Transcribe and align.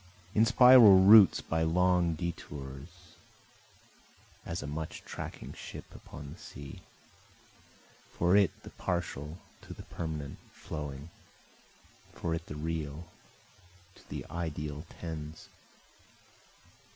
In 0.33 0.47
spiral 0.47 0.97
routes 1.01 1.41
by 1.41 1.61
long 1.61 2.15
detours, 2.15 3.13
(As 4.47 4.63
a 4.63 4.65
much 4.67 5.03
tacking 5.05 5.53
ship 5.53 5.85
upon 5.93 6.31
the 6.33 6.39
sea,) 6.39 6.81
For 8.11 8.35
it 8.35 8.49
the 8.63 8.71
partial 8.71 9.37
to 9.61 9.75
the 9.75 9.83
permanent 9.83 10.39
flowing, 10.53 11.11
For 12.13 12.33
it 12.33 12.47
the 12.47 12.55
real 12.55 13.11
to 13.93 14.09
the 14.09 14.25
ideal 14.31 14.87
tends. 14.89 15.49